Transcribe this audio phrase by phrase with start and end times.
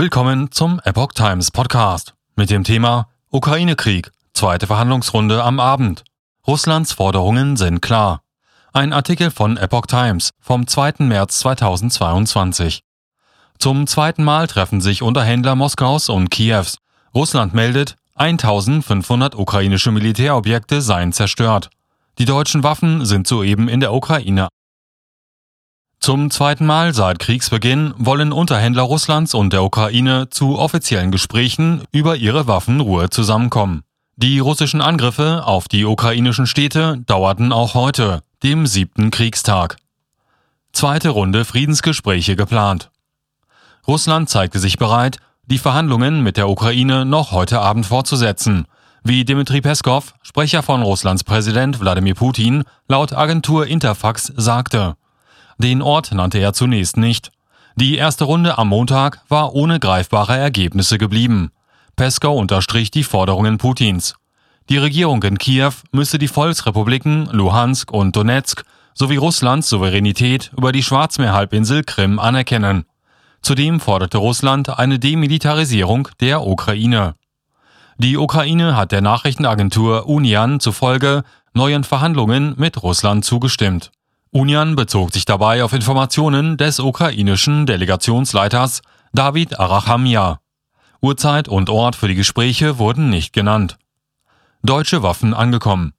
[0.00, 6.04] Willkommen zum Epoch Times Podcast mit dem Thema Ukraine-Krieg, zweite Verhandlungsrunde am Abend.
[6.46, 8.22] Russlands Forderungen sind klar.
[8.72, 10.94] Ein Artikel von Epoch Times vom 2.
[11.00, 12.80] März 2022.
[13.58, 16.78] Zum zweiten Mal treffen sich Unterhändler Moskaus und Kiews.
[17.14, 21.68] Russland meldet, 1500 ukrainische Militärobjekte seien zerstört.
[22.16, 24.48] Die deutschen Waffen sind soeben in der Ukraine.
[26.00, 32.16] Zum zweiten Mal seit Kriegsbeginn wollen Unterhändler Russlands und der Ukraine zu offiziellen Gesprächen über
[32.16, 33.82] ihre Waffenruhe zusammenkommen.
[34.16, 39.76] Die russischen Angriffe auf die ukrainischen Städte dauerten auch heute, dem siebten Kriegstag.
[40.72, 42.90] Zweite Runde Friedensgespräche geplant.
[43.86, 48.66] Russland zeigte sich bereit, die Verhandlungen mit der Ukraine noch heute Abend fortzusetzen,
[49.04, 54.96] wie Dmitri Peskov, Sprecher von Russlands Präsident Wladimir Putin, laut Agentur Interfax sagte.
[55.62, 57.32] Den Ort nannte er zunächst nicht.
[57.76, 61.50] Die erste Runde am Montag war ohne greifbare Ergebnisse geblieben.
[61.96, 64.14] Peskov unterstrich die Forderungen Putins.
[64.70, 70.82] Die Regierung in Kiew müsse die Volksrepubliken Luhansk und Donetsk sowie Russlands Souveränität über die
[70.82, 72.86] Schwarzmeerhalbinsel Krim anerkennen.
[73.42, 77.16] Zudem forderte Russland eine Demilitarisierung der Ukraine.
[77.98, 83.92] Die Ukraine hat der Nachrichtenagentur Unian zufolge neuen Verhandlungen mit Russland zugestimmt.
[84.32, 88.80] Unian bezog sich dabei auf Informationen des ukrainischen Delegationsleiters
[89.12, 90.38] David Arachamia.
[91.02, 93.76] Uhrzeit und Ort für die Gespräche wurden nicht genannt.
[94.62, 95.94] Deutsche Waffen angekommen.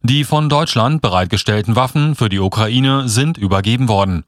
[0.00, 4.24] Die von Deutschland bereitgestellten Waffen für die Ukraine sind übergeben worden.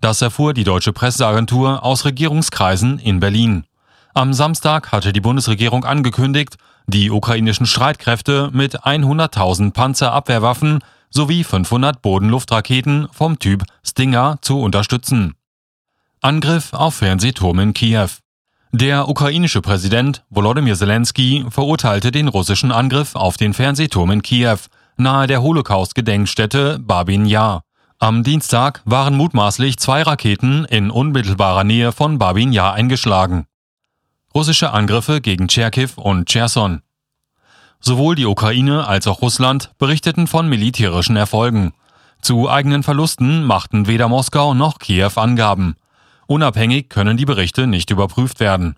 [0.00, 3.64] Das erfuhr die deutsche Presseagentur aus Regierungskreisen in Berlin.
[4.12, 10.78] Am Samstag hatte die Bundesregierung angekündigt, die ukrainischen Streitkräfte mit 100.000 Panzerabwehrwaffen
[11.14, 15.34] sowie 500 Bodenluftraketen vom Typ Stinger zu unterstützen.
[16.20, 18.08] Angriff auf Fernsehturm in Kiew.
[18.72, 24.58] Der ukrainische Präsident Volodymyr Zelensky verurteilte den russischen Angriff auf den Fernsehturm in Kiew
[24.96, 27.62] nahe der Holocaust-Gedenkstätte Babin Yar.
[27.98, 33.46] Am Dienstag waren mutmaßlich zwei Raketen in unmittelbarer Nähe von Babin Yar eingeschlagen.
[34.34, 36.82] Russische Angriffe gegen Cherkiv und Cherson.
[37.86, 41.74] Sowohl die Ukraine als auch Russland berichteten von militärischen Erfolgen.
[42.22, 45.76] Zu eigenen Verlusten machten weder Moskau noch Kiew Angaben.
[46.26, 48.76] Unabhängig können die Berichte nicht überprüft werden.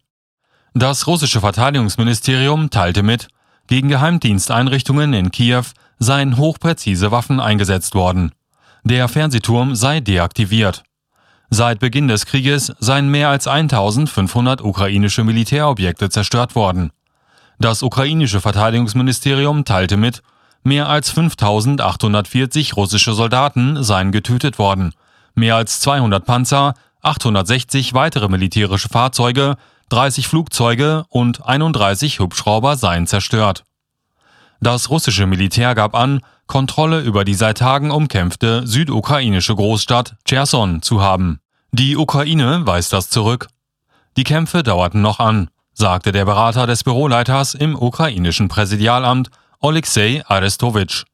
[0.75, 3.29] Das russische Verteidigungsministerium teilte mit,
[3.69, 5.67] gegen Geheimdiensteinrichtungen in Kiew
[6.01, 8.33] seien hochpräzise Waffen eingesetzt worden.
[8.83, 10.83] Der Fernsehturm sei deaktiviert.
[11.49, 16.91] Seit Beginn des Krieges seien mehr als 1500 ukrainische Militärobjekte zerstört worden.
[17.59, 20.23] Das ukrainische Verteidigungsministerium teilte mit,
[20.63, 24.93] mehr als 5840 russische Soldaten seien getötet worden,
[25.35, 29.57] mehr als 200 Panzer, 860 weitere militärische Fahrzeuge,
[29.89, 33.65] 30 Flugzeuge und 31 Hubschrauber seien zerstört.
[34.61, 41.01] Das russische Militär gab an, Kontrolle über die seit Tagen umkämpfte südukrainische Großstadt Cherson zu
[41.01, 41.41] haben.
[41.73, 43.49] Die Ukraine weist das zurück.
[44.17, 51.05] Die Kämpfe dauerten noch an, sagte der Berater des Büroleiters im ukrainischen Präsidialamt Oleksiy Arestowitsch.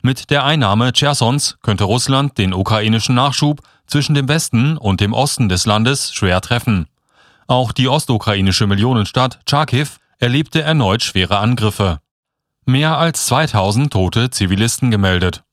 [0.00, 5.48] Mit der Einnahme Chersons könnte Russland den ukrainischen Nachschub zwischen dem Westen und dem Osten
[5.48, 6.86] des Landes schwer treffen.
[7.48, 12.00] Auch die ostukrainische Millionenstadt Charkiw erlebte erneut schwere Angriffe
[12.66, 15.44] mehr als 2000 tote Zivilisten gemeldet.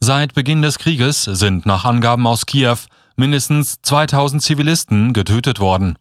[0.00, 2.78] Seit Beginn des Krieges sind nach Angaben aus Kiew
[3.16, 5.98] mindestens 2000 Zivilisten getötet worden.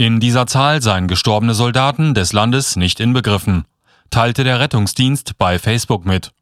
[0.00, 3.66] In dieser Zahl seien gestorbene Soldaten des Landes nicht inbegriffen,
[4.08, 6.32] teilte der Rettungsdienst bei Facebook mit.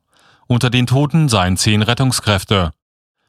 [0.47, 2.71] Unter den Toten seien zehn Rettungskräfte.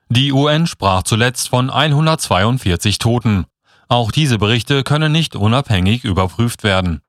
[0.10, 3.48] Die UN sprach zuletzt von 142 Toten.
[3.88, 7.02] Auch diese Berichte können nicht unabhängig überprüft werden.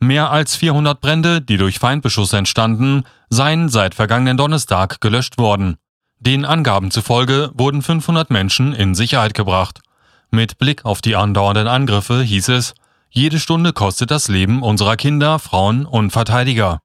[0.00, 5.76] Mehr als 400 Brände, die durch Feindbeschuss entstanden, seien seit vergangenen Donnerstag gelöscht worden.
[6.20, 9.82] Den Angaben zufolge wurden 500 Menschen in Sicherheit gebracht.
[10.30, 12.74] Mit Blick auf die andauernden Angriffe hieß es,
[13.10, 16.80] jede Stunde kostet das Leben unserer Kinder, Frauen und Verteidiger.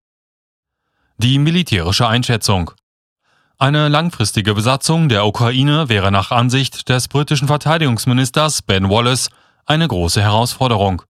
[1.17, 2.71] Die militärische Einschätzung.
[3.57, 9.29] Eine langfristige Besatzung der Ukraine wäre nach Ansicht des britischen Verteidigungsministers Ben Wallace
[9.65, 11.03] eine große Herausforderung.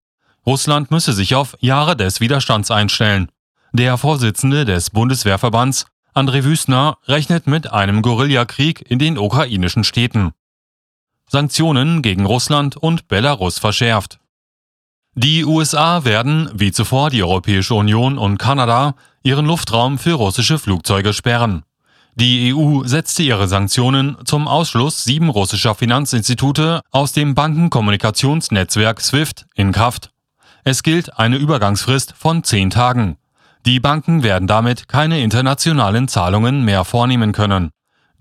[0.45, 3.29] Russland müsse sich auf Jahre des Widerstands einstellen.
[3.73, 10.31] Der Vorsitzende des Bundeswehrverbands, André Wüstner, rechnet mit einem Guerillakrieg in den ukrainischen Städten.
[11.31, 14.19] Sanktionen gegen Russland und Belarus verschärft.
[15.15, 21.13] Die USA werden, wie zuvor die Europäische Union und Kanada, ihren Luftraum für russische Flugzeuge
[21.13, 21.63] sperren.
[22.15, 29.71] Die EU setzte ihre Sanktionen zum Ausschluss sieben russischer Finanzinstitute aus dem Bankenkommunikationsnetzwerk SWIFT in
[29.71, 30.11] Kraft.
[30.65, 33.15] Es gilt eine Übergangsfrist von zehn Tagen.
[33.65, 37.69] Die Banken werden damit keine internationalen Zahlungen mehr vornehmen können.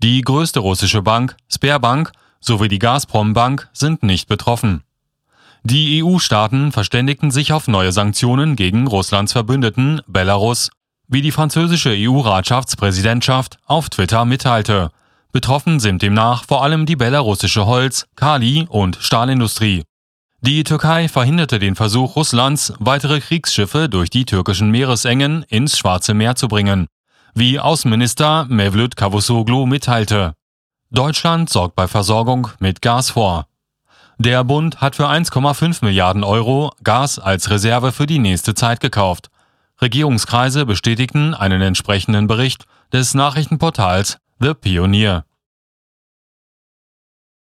[0.01, 4.83] Die größte russische Bank, Sperrbank, sowie die Gazprom Bank sind nicht betroffen.
[5.63, 10.71] Die EU-Staaten verständigten sich auf neue Sanktionen gegen Russlands Verbündeten Belarus,
[11.07, 14.89] wie die französische EU-Ratschaftspräsidentschaft auf Twitter mitteilte.
[15.31, 19.83] Betroffen sind demnach vor allem die belarussische Holz-, Kali- und Stahlindustrie.
[20.41, 26.35] Die Türkei verhinderte den Versuch Russlands, weitere Kriegsschiffe durch die türkischen Meeresengen ins Schwarze Meer
[26.35, 26.87] zu bringen,
[27.35, 30.33] wie Außenminister Mevlüt Cavusoglu mitteilte.
[30.93, 33.47] Deutschland sorgt bei Versorgung mit Gas vor.
[34.17, 39.29] Der Bund hat für 1,5 Milliarden Euro Gas als Reserve für die nächste Zeit gekauft.
[39.81, 45.23] Regierungskreise bestätigten einen entsprechenden Bericht des Nachrichtenportals The Pionier.